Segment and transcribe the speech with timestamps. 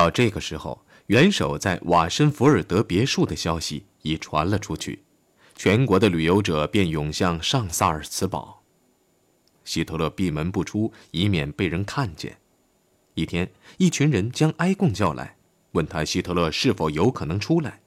[0.00, 5.00] 到这个时候，元首在瓦申福尔德别墅的消息已传了出去，
[5.54, 8.62] 全国的旅游者便涌向上萨尔茨堡。
[9.62, 12.38] 希特勒闭门不出，以免被人看见。
[13.12, 15.36] 一天，一群人将埃贡叫来，
[15.72, 17.80] 问他希特勒是否有可能出来。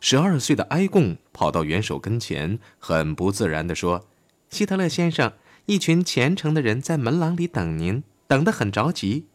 [0.00, 4.06] 十二岁的埃贡跑到元首跟前，很不自然地说
[4.48, 5.34] ：“希特勒先生，
[5.66, 9.26] 一群虔诚的人在门廊里等您，等得很着急。”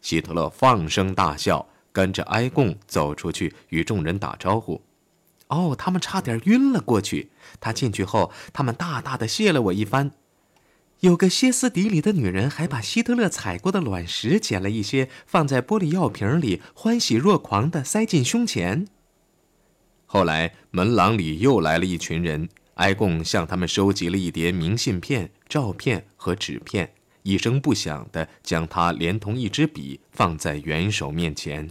[0.00, 4.82] 希特勒放声大笑，跟着埃贡走出去，与众人打招呼。
[5.48, 7.30] 哦，他们差点晕了过去。
[7.58, 10.12] 他进去后，他们大大的谢了我一番。
[11.00, 18.86] 有个歇斯底里的女人还把希特勒踩过的卵石捡了一些，放在玻璃药瓶里，欢喜若狂地塞进胸前。
[20.06, 31.70] 后来门廊里又来了一群人，埃贡向他们收集了一叠明信片、照片和纸片，一声不响地将它连同一支笔放在元首面前。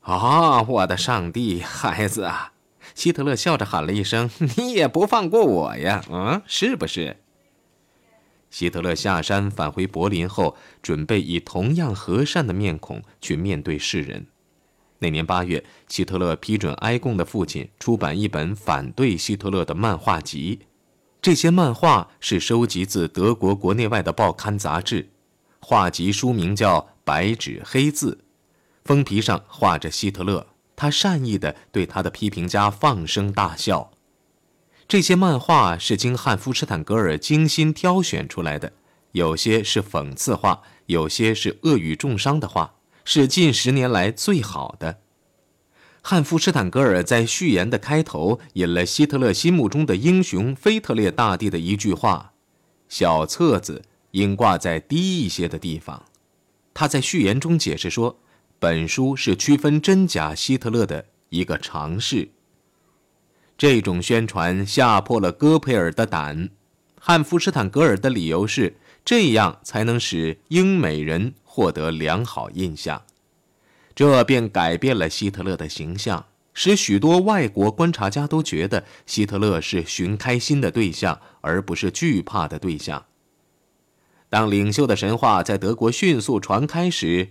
[0.00, 2.52] 啊，我的上帝，孩子啊！
[2.94, 6.04] 希特勒笑着喊了一声：“你也不放过我呀？
[6.10, 7.18] 啊，是不是？”
[8.50, 14.26] 希特勒下山返回柏林后，准备以同样和善的面孔去面对世人。
[14.98, 20.60] 那年八月，希特勒批准埃贡的父亲出版一本反对希特勒的漫画集。
[21.22, 25.10] 这些漫画是收集自德国国内外的报刊杂志。
[25.60, 28.18] 画集书名叫《白纸黑字》，
[28.84, 33.92] 封皮上画着希特勒，他善意地对他的批评家放声大笑。
[34.88, 38.72] 这些漫画是经汉夫施坦格尔精心挑选出来的，
[39.12, 42.74] 有些是讽刺画，有些是恶语重伤的话。
[43.04, 45.01] 是近十年来最好的。
[46.04, 52.32] 汉夫施坦格尔在序言的开头引了希特勒心目中的英雄腓特烈大帝的一句话
[52.88, 56.04] ：“小册子应挂在低一些的地方。”
[56.74, 58.18] 他在序言中解释说
[58.58, 62.30] ：“本书是区分真假希特勒的一个尝试。”
[63.56, 66.50] 这种宣传吓破了戈培尔的胆。
[66.98, 71.34] 汉夫施坦格尔的理由是：这样才能使英美人。
[71.54, 73.02] 获得良好印象，
[73.94, 83.04] 这便改变了希特勒的形象，使许多外国观察家都觉得希特勒是寻开心的对象，而不是惧怕的对象。
[84.28, 87.30] 当领袖的神话在德国迅速传开时，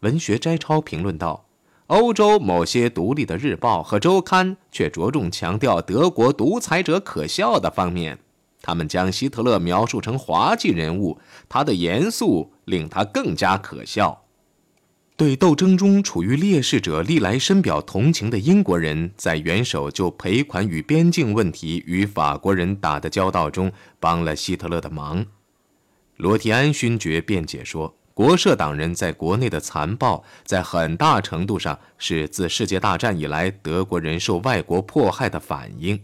[0.00, 1.46] 文学摘抄评论道
[1.88, 8.18] ：“欧洲某些独立的日报和周刊却着重强调德国独裁者可笑的方面。”
[8.62, 14.24] 他们将希特勒描述成滑稽人物，他的严肃令他更加可笑。
[15.18, 25.26] 对斗争中处于劣势者历来深表同情的英国人，在元首就赔款与边境问题与法国人打的交道中，帮了希特勒的忙。
[26.18, 36.00] 罗提安勋爵辩解说，国社党人在国内的残暴，在很大程度上是自世界大战以来德国人受外国迫害的反应。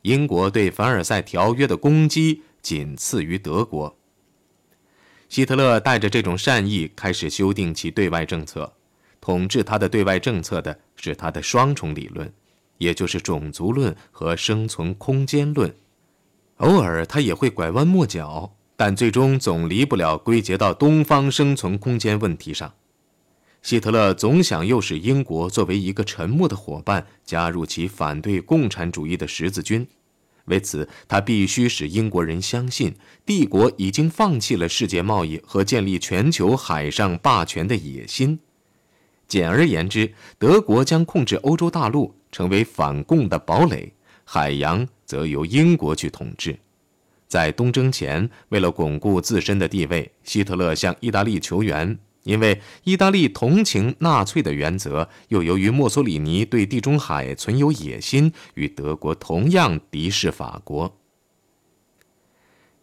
[0.00, 3.98] 英国对凡尔赛条约的攻击仅次于德国。
[5.28, 8.72] 希特勒带着这种善意开始修订其对外政策，
[9.20, 12.32] 统治他的对外政策的是他的双重理论，
[12.78, 15.74] 也就是种族论和生存空间论。
[16.58, 22.72] 偶尔他也会拐弯抹角，但最终总离不了归结到东方生存空间问题上。
[23.62, 29.86] 希特勒总想诱使英国作为一个沉默的伙伴加入其反对共产主义的十字军，
[30.46, 38.38] 为此他必须使英国人相信帝国已经放弃了世界贸易和建立全球海上霸权的野心。
[39.28, 43.92] 简而言之，德国将控制欧洲大陆，成为反共的堡垒；
[44.24, 46.56] 海洋则由英国去统治。
[47.26, 51.98] 在东征前，为了巩固自身的地位，希特勒向意大利求援。
[52.26, 60.98] 因为意大利同情纳粹的原则，又由于墨索里尼对地中海存有野心，与德国同样敌视法国。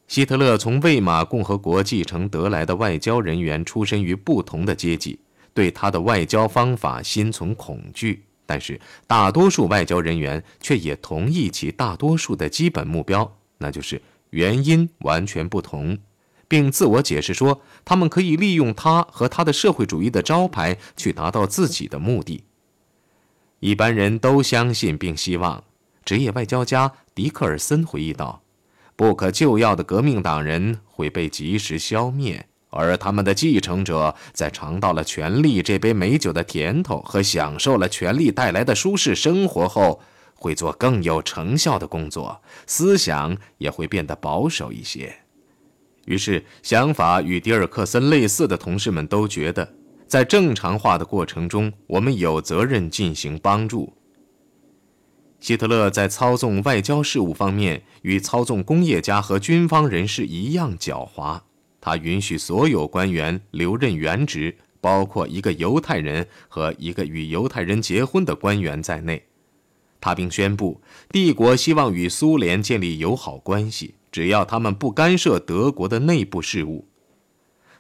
[0.08, 5.20] 希特勒从魏玛共和国继承得来的外交人员，出身于不同的阶级，
[5.54, 8.24] 对他的外交方法心存恐惧。
[8.46, 15.98] 但是大多数外交人员却也同意其大多数的基本目标，那就是原因完全不同。
[16.54, 22.44] 并自我解释说，他们可以利用他和他的社会主义的招牌去达到自己的目的。
[23.60, 25.64] 一般人都相信并希望。
[26.06, 28.44] 职业外交家迪克尔森回忆道
[28.96, 40.00] ：“不可救药的革命党人会被及时消灭，而他们的继承者在尝到了权力这杯美酒的甜头和享受了权力带来的舒适生活后，
[40.36, 45.22] 会做更有成效的工作，思想也会变得保守一些。”
[46.06, 49.74] 于是，想法与迪尔克森类似的同事们都觉得，
[50.08, 53.94] 在正常化的过程中，我们有责任进行帮助。
[55.40, 61.42] 希特勒在操纵外交事务方面与操纵工业家和军方人士一样狡猾。
[61.82, 69.22] 他允许所有官员留任原职，包括一个犹太人和一个与犹太人结婚的官员在内。
[70.00, 76.88] 他并宣布，帝国希望与苏联建立友好关系，只要他们不干涉德国的内部事务。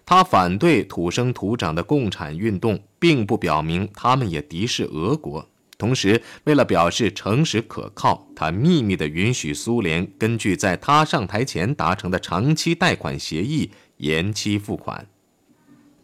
[0.05, 5.47] 他反对土生土长的共产运动，并不表明他们也敌视俄国。
[5.77, 15.07] 同时，为了表示诚实可靠，他秘密地允许苏联根据在他上台前达成的长期贷款协议延期付款。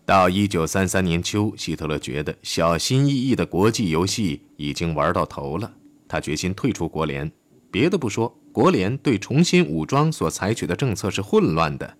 [0.05, 5.73] 到1933年秋，希特勒觉得小心翼翼的国际游戏已经玩到头了，
[6.07, 7.31] 他决心退出国联。
[7.69, 11.97] 别的不说，国联对重新武装所采取的政策是混乱的。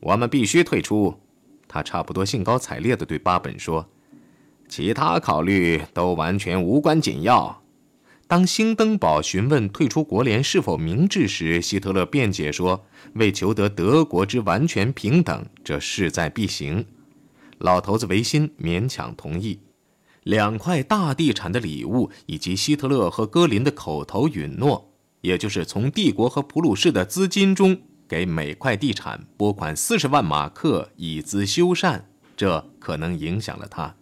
[0.00, 1.14] 我们必须退出，
[1.66, 3.88] 他差不多兴高采烈地对巴本说。
[4.68, 7.62] 其他考虑都完全无关紧要。
[8.26, 16.86] 当兴登堡询问退出国联是否明智时，希特勒辩解说：“为求得德国之完全平等，这势在必行。”
[17.58, 19.60] 老头子维新勉强同意。
[20.22, 24.93] 两块大地产的礼物，以及希特勒和戈林的口头允诺，
[25.24, 32.02] 也就是从帝国和普鲁士的资金中给每块地产拨款四十万马克以资修缮，
[32.36, 33.96] 这可能影响了他。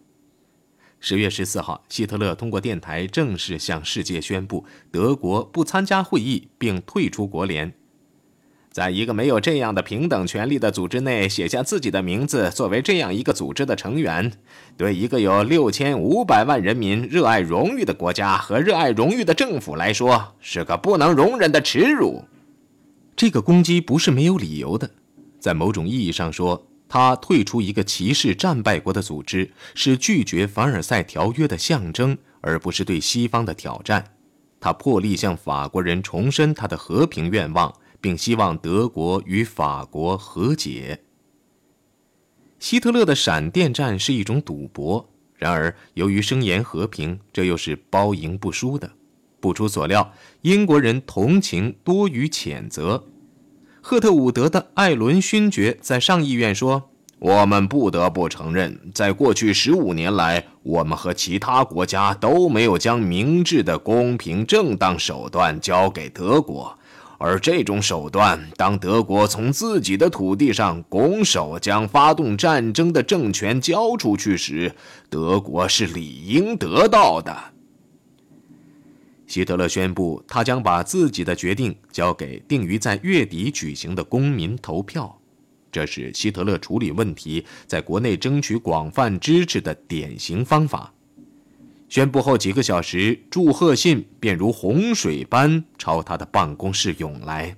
[0.99, 7.73] 十月十四号，希特勒通过电台正式向世界宣布，德国不参加会议并退出国联。
[8.73, 14.33] 在一个没有这样的平等权利的组织内写下自己的名字，作为这样一个组织的成员，
[14.75, 22.23] 对一个有六千五百万人民热爱荣誉的国家和热爱荣誉的政府来说，是个不能容忍的耻辱。
[23.15, 24.89] 这个攻击不是没有理由的，
[25.39, 26.65] 在某种意义上说。
[26.89, 34.03] 他退出一个歧视战败国的组织，是拒绝凡尔赛条约的象征，而不是对西方的挑战。
[34.59, 37.73] 他破例向法国人重申他的和平愿望，
[38.03, 40.99] 并希望德国与法国和解。
[42.59, 48.91] 希特勒的闪电战是一种赌博，然而由于声言和平，这又是包赢不输的。
[49.39, 50.11] 不出所料，
[50.41, 53.05] 英国人同情多于谴责。
[53.81, 56.89] 赫特伍德的艾伦勋爵在上议院说
[57.19, 66.77] ：“我们不得不承认，在过去十五年来，我们和其他国家都没有将明智的公平正当手段交给德国。
[67.17, 74.73] 而这种手段，当德国从自己的土地上拱手将发动战争的政权交出去时，
[75.09, 77.35] 德国是理应得到的。”
[79.25, 85.17] 希特勒宣布，他将把自己的决定交给定于在月底举行的公民投票。
[85.71, 90.92] 这是希特勒处理问题、在国内争取广泛支持的典型方法。
[91.93, 97.55] 宣布后几个小时，祝贺信便如洪水般朝他的办公室涌来。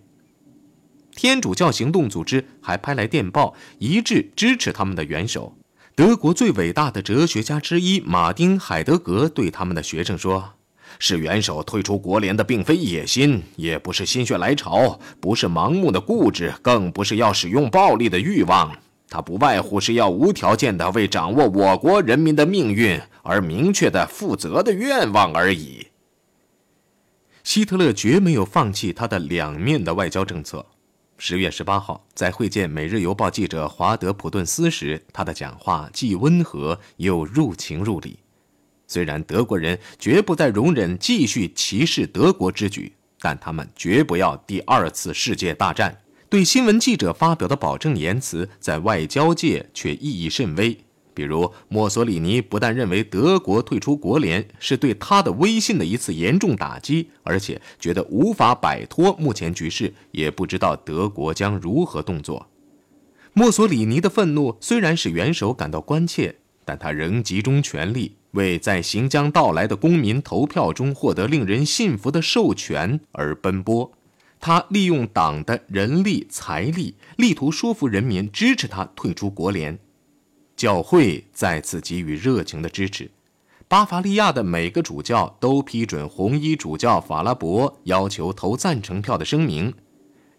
[1.15, 5.55] 天主教行动组织还派来电报，一致支持他们的元首。
[5.95, 10.55] 德国最伟大的哲学家之一马丁·海德格对他们的学生说。
[10.99, 18.77] 是元首退出国联的，并非野心，也不是心血来潮，不是盲目的固执，更不是要使用暴力的欲望。
[19.09, 25.87] 他不外乎是要无条件的为掌握我国人民的命运而明确的负责的愿望而已。
[27.43, 30.65] 希特勒绝没有放弃他的两面的外交政策。
[31.17, 38.19] 十月十八号，在会见《每日邮报》记者华德普顿斯时，他的讲话既温和又入情入理。
[38.87, 45.95] 虽然德国人绝不再容忍继续歧视德国之举，但他们绝不要第二次世界大战。
[46.27, 50.77] 对新闻记者发表的保证言辞，在外交界却意义甚微。
[51.13, 62.47] 比如，墨索里尼不但认为德国退出国联是对他的威信的一次严重打击，而且觉得无法摆脱目前局势，也不知道德国将如何动作。
[63.31, 68.17] 墨索里尼的愤怒虽然使元首感到关切，但他仍集中全力。
[68.31, 73.89] 为在行将到来的公民投票中获得令人信服的授权而奔波，
[74.39, 79.79] 他利用党的人力财力，力图说服人民支持他退出国联。
[80.55, 83.11] 教会再次给予热情的支持，
[83.67, 89.73] 巴伐利亚的每个主教都批准红衣主教法拉伯要求投赞成票的声明。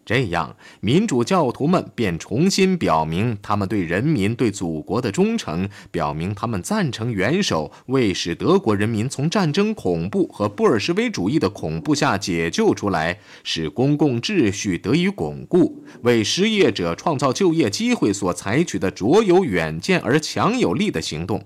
[0.07, 21.45] 这样，民主教徒们便重新表明他们对人民、对祖国的忠诚，表明他们赞成元首为使德国人民从战争恐怖和布尔什维主义的恐怖下解救出来，使公共秩序得以巩固，为失业者创造就业机会所采取的卓有远见而强有力的行动。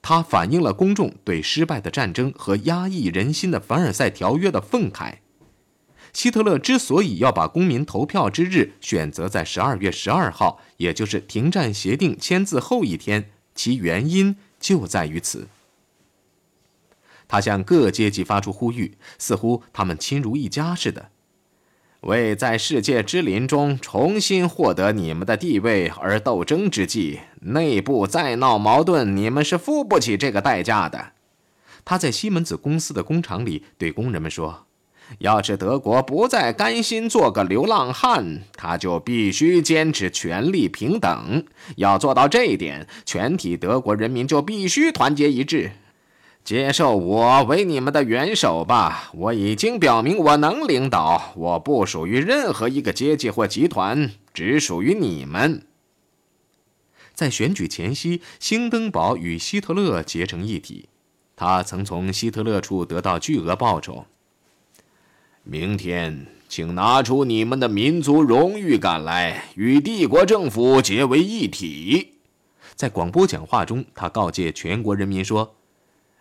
[0.00, 5.14] 它反映了公众对失败的战争和压抑人心的凡尔赛条约的愤慨。
[6.12, 15.48] 希特勒之所以要把公民投票之日选择在十二月十二号，也就是停战协定签字后一天，其原因就在于此。
[17.26, 21.08] 他向各阶级发出呼吁，似乎他们亲如一家似的，
[22.02, 31.12] 为在世界之林中重新获得你们的地位而斗争之际，内部再闹矛盾，你们是付不起这个代价的。
[31.86, 34.66] 他在西门子公司的工厂里对工人们说。
[35.18, 41.44] 要是德国不再甘心做个流浪汉，他就必须坚持权力平等。
[41.76, 45.72] 要做到这一点，全体德国人民就必须团结一致，
[46.44, 49.10] 接受我为你们的元首吧。
[49.14, 55.62] 我已经表明我能领导，我不属于任何一个阶级或集团，只属于你们。
[57.14, 60.88] 在选举前夕，兴登堡与希特勒结成一体，
[61.36, 64.06] 他曾从希特勒处得到巨额报酬。
[65.44, 72.12] 明天，请拿出你们的民族荣誉感来，与帝国政府结为一体。
[72.76, 75.56] 在广播讲话中，他告诫全国人民说：“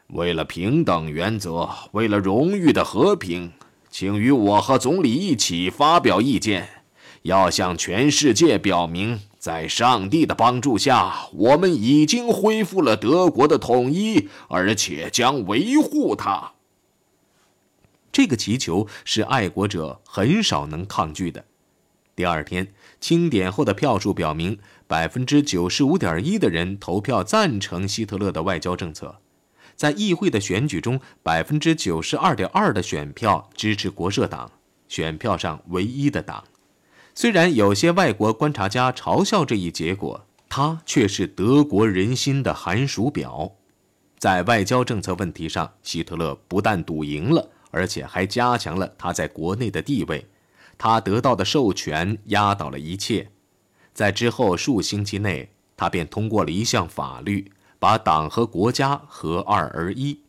[0.10, 3.52] 为了平等原则，为了荣誉的和平，
[3.92, 6.68] 请与我和总理一起发表意见，
[7.22, 16.54] 要向全世界表明，在上帝的帮助下，我们已经恢复了德国的统一，而且将维护它。”
[18.12, 21.46] 这个祈求是爱国者很少能抗拒的。
[22.16, 29.20] 第二天清点后的票数表明，百分之九十五点一的人投票赞成希特勒的外交政策。
[29.76, 34.52] 在议会的选举中，百分之九十二点二的选票支持国社党，
[34.88, 36.44] 选票上唯一的党。
[37.16, 43.54] 虽然有些外国观察家嘲笑这一结果，它却是德国人心的寒暑表。
[44.20, 47.50] 在外交政策问题上，希特勒不但赌赢了。
[47.72, 50.28] 而且还加强了他在国内的地位，
[50.78, 53.32] 他得到的授权压倒了一切。
[53.94, 60.22] 在之后数星期内，他便通过了一项法律，把党和国家合二而一。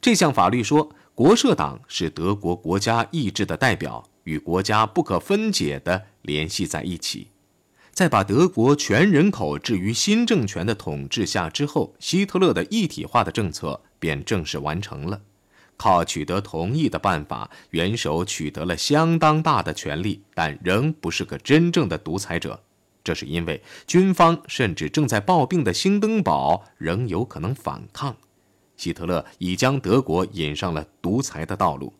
[0.00, 7.28] 这项法律说，国社党是德国国家意志的代表，与国家不可分解地联系在一起。
[7.92, 15.22] 在把德国全人口置于新政权的统治下之后，希特勒的一体化的政策便正式完成了。
[15.78, 22.62] 靠取得同意的办法，元首取得了相当大的权力，但仍不是个真正的独裁者。
[23.02, 28.14] 这是因为军方甚至正在抱病的兴登堡仍有可能反抗。
[28.76, 31.94] 希特勒已将德国引上了独裁的道路。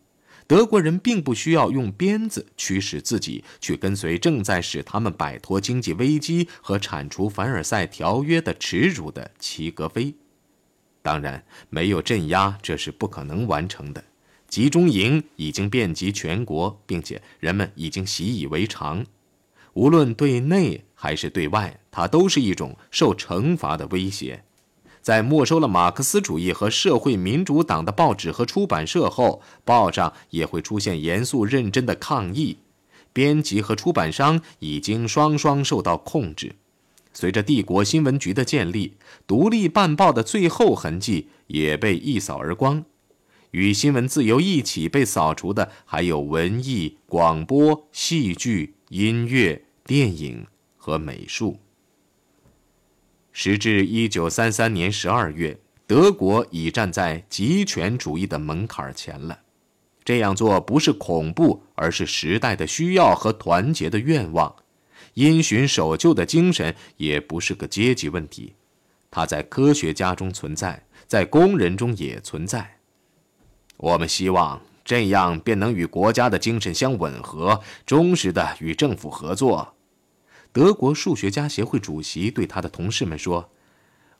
[0.45, 10.15] 德国人并不需要用鞭子驱使自己去跟随正在使他们摆脱经济危机和铲除凡尔赛条约的耻辱的齐格飞。
[11.09, 14.03] 当然，没有镇压，这是不可能完成的。
[14.47, 19.03] 集中营已经遍及全国，并且人们已经习以为常。
[19.73, 24.43] 无论对内还是对外，它都是一种受惩罚的威胁。
[25.01, 32.59] 在没收了马克思主义和社会民主党的报纸和出版社后，报上也会出现严肃认真的抗议。
[33.11, 36.57] 编辑和出版商已经双双受到控制。
[37.13, 38.97] 随着帝国新闻局的建立，
[39.27, 42.85] 独立办报的最后痕迹也被一扫而光。
[43.51, 50.45] 与新闻自由一起被扫除的，还有文艺、广播、戏剧、音乐、电影
[50.77, 51.59] 和美术。
[53.31, 59.39] 时至一九三三年十二月，德国已站在极权主义的门槛前了。
[60.05, 64.55] 这样做不是恐怖，而是时代的需要和团结的愿望。
[65.13, 68.53] 因循守旧的精神也不是个阶级问题，
[69.11, 72.77] 它在科学家中存在，在工人中也存在。
[73.77, 79.75] 我们希望这样便能与国家的精神相吻合，忠实的与政府合作。
[80.51, 83.51] 德国数学家协会主席对他的同事们说：“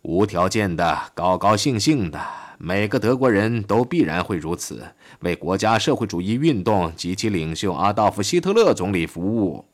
[0.04, 2.20] 无条件的、高高兴兴的，
[2.60, 4.88] 每个德国人都必然会如此，
[5.22, 9.66] 为国家社会主义运动及其领袖阿道夫·希特勒总理服务。”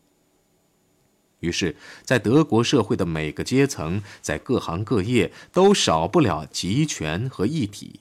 [1.39, 7.99] 于是，在德国社会的每个阶层，在各行各业，都少不了集权和一体。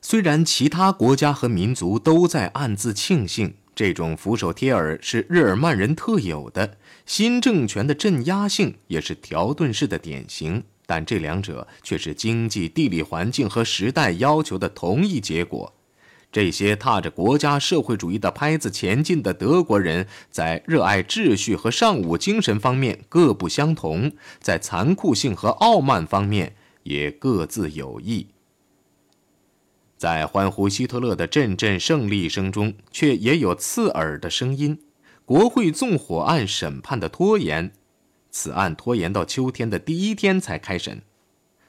[0.00, 10.62] 虽然其他国家和民族都在暗自庆幸，这种俯首帖耳是日耳曼人特有的，新政权的镇压性也是条顿式的典型。
[10.86, 15.74] 但这两者却是经济、地理环境和时代要求的同一结果。
[16.36, 28.26] 这些踏着国家社会主义的拍子前进的德国人，在热爱秩序和尚武精神方面各不相同，在残酷性和傲慢方面也各自有异。
[29.96, 34.80] 在欢呼希特勒的阵阵胜利声中，却也有刺耳的声音：
[35.24, 37.72] 国会纵火案审判的拖延，
[38.30, 41.00] 此案拖延到秋天的第一天才开审。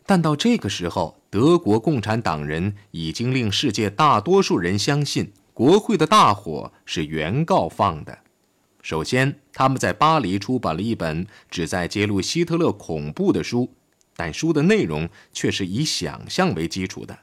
[0.08, 8.20] 但到这个时候，德国共产党人已经令世界大多数人相信，国会的大火是原告放的。
[8.82, 13.70] 首先，他们在巴黎出版了一本旨在揭露希特勒恐怖的书，
[14.16, 17.20] 但书的内容却是以想象为基础的。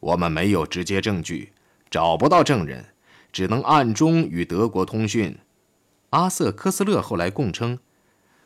[0.00, 1.52] 我们没有直接证据，
[1.90, 2.86] 找不到证人，
[3.30, 5.36] 只能暗中与德国通讯。
[6.08, 7.78] 阿瑟·科斯勒后来供称，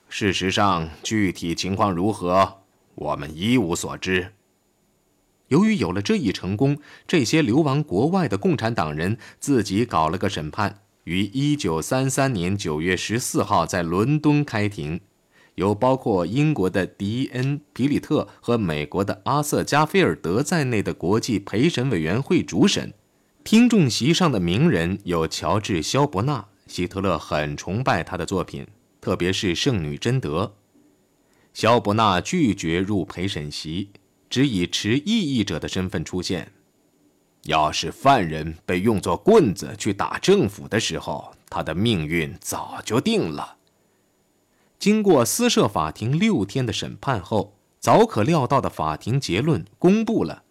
[0.09, 2.64] 事实上具体情况如何，
[2.95, 4.33] 我们一无所知。
[5.49, 15.01] 由于有了这一成功，这些流亡国外的共产党人自己搞了个审判，于一九三三年九月十四号在伦敦开庭。
[15.57, 22.93] 由包括英国的迪恩·皮里特和美国的阿瑟·加菲尔德在内的国际陪审委员会主审。
[23.45, 28.67] 听众席上的名人有乔治·肖伯纳，希特勒很崇拜他的作品，
[29.01, 30.57] 特别是《圣女贞德》。
[31.55, 33.91] 肖伯纳拒绝入陪审席，
[34.29, 36.53] 只以持异议者的身份出现。
[37.45, 43.57] 要是犯人被用作棍子去打政府的时候，他的命运早就定了。
[44.81, 50.43] 经过私设法庭六天的审判后，早可料到的法庭结论公布了：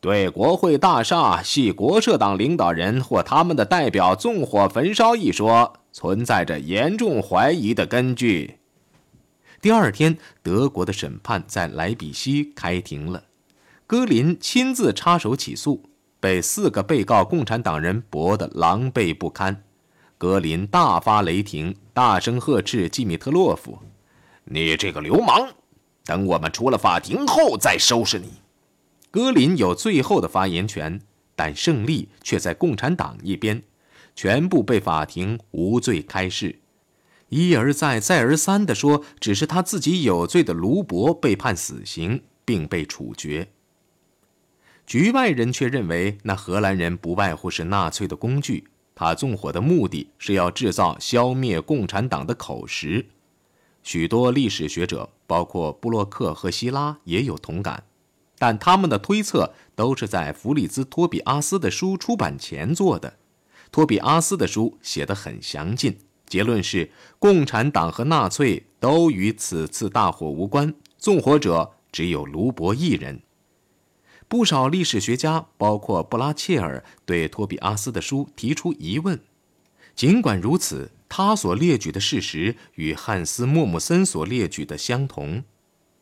[0.00, 8.58] 对国会大厦系国社党领导人或他们的代表纵火焚烧一说，存在着严重怀疑的根据。
[9.62, 13.22] 第二天，德国的审判在莱比锡开庭了，
[13.86, 15.84] 戈林亲自插手起诉，
[16.18, 19.62] 被四个被告共产党人驳得狼狈不堪。
[20.18, 23.78] 格林大发雷霆，大声呵斥季米特洛夫
[24.46, 25.52] ：“你这个流氓！
[26.04, 28.32] 等我们出了法庭后再收拾你。”
[29.12, 31.00] 格林有最后的发言权，
[31.36, 33.62] 但胜利却在共产党一边，
[34.16, 36.58] 全部被法庭无罪开释。
[37.34, 43.48] 一而再、再而三地说只是他自己有罪的卢伯被判死刑并被处决。
[44.86, 48.68] 局外人却认为那荷兰人不外乎是纳粹的工具。
[48.94, 53.06] 他纵火的目的是要制造消灭共产党的口实，
[53.82, 57.84] 许多历史学者，包括布洛克和希拉，也有同感，
[58.38, 63.14] 但他们的推测都是在弗里兹·托比阿斯的书出版前做的。
[63.70, 65.96] 托比阿斯的书写得很详尽，
[66.32, 73.20] 结论是共产党和纳粹都与此次大火无关，纵火者只有卢伯一人。
[74.28, 79.20] 不少历史学家，包括布拉切尔，对托比阿斯的书提出疑问。
[79.94, 85.44] 尽管如此，他所列举的事实与汉斯·莫姆森所列举的相同。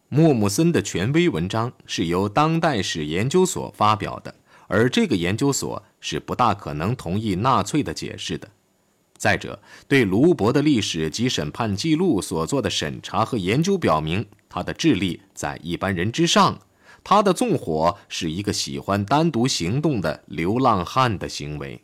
[0.08, 4.32] 莫姆森的权威文章是由当代史研究所发表的，
[4.68, 8.48] 而这个研究所是不大可能同意纳粹的解释的。
[9.20, 16.58] 再者，对卢伯的历史及审判记录所做的审查和研究表明，他的智力在一般人之上。
[17.04, 21.82] 他的纵火是一个喜欢单独行动的流浪汉的行为。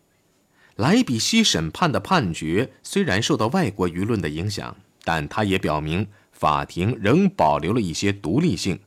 [0.77, 8.81] 莱比锡审判的判决虽然受到外国舆论的影响，但他也表明法庭仍保留了一些独立性。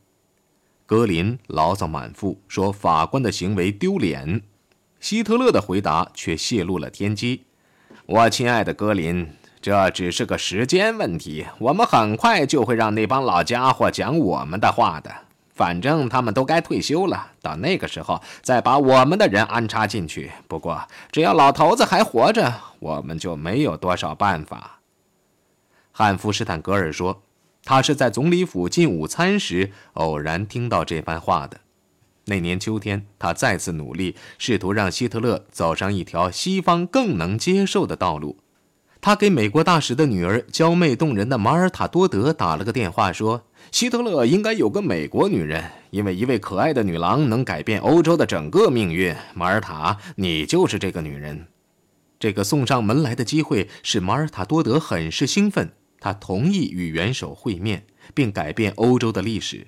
[0.88, 4.42] 格林牢骚满腹，说法官的行为丢脸。
[5.00, 7.44] 希特勒的回答却泄露了天机
[8.12, 9.30] ：“我亲爱的格林，
[9.62, 15.12] 这只是个时间问题，我们很快就会让那帮老家伙讲我们的话的。”
[15.54, 20.32] 反正他们都该退休了，到那个时候再把我们的人安插进去。
[20.48, 24.80] 不过，只要老头子还活着，我们就没有多少办法。
[25.92, 27.22] 汉弗施坦格尔说，
[27.64, 31.60] 他是在总理府进午餐时偶然听到这番话的。
[32.30, 38.38] 那年秋天，他再次努力，试图让希特勒走上一条西方更能接受的道路。
[39.02, 43.44] 他给美国大使的女儿娇媚动人的马尔塔多德打了个电话，说。
[43.72, 49.16] 希特勒应该有个美国女人，因为一位可爱的女郎能改变欧洲的整个命运。
[49.34, 51.48] 马尔塔，你就是这个女人。
[52.20, 59.68] 这个送上门来的机会使马尔塔多德很是兴奋，他同意与元首会面，并改变欧洲的历史。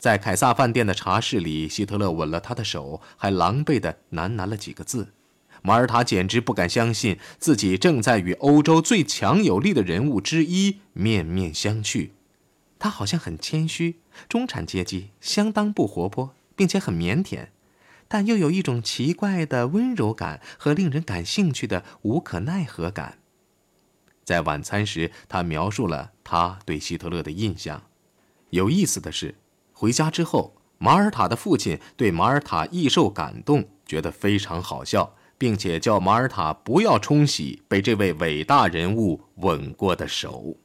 [0.00, 5.12] 在凯撒饭店的茶室里，希特勒吻了她的手，还狼狈地喃喃了几个字。
[5.62, 12.12] 马尔塔简直不敢相信自己正在与欧洲最强有力的人物之一面面相觑。
[12.78, 17.48] 他好像很谦虚，中产阶级，相当不活泼，并且很腼腆，
[18.08, 23.18] 但又有一种奇怪的温柔感和令人感兴趣的无可奈何感。
[24.24, 27.82] 在晚餐时，他描述了他对希特勒的印象。
[28.48, 29.34] 有意思的是，
[29.80, 40.58] 回家之后，马尔塔的父亲对马尔塔易受感动，觉得非常好笑，并且叫马尔塔不要冲洗被这位伟大人物吻过的手。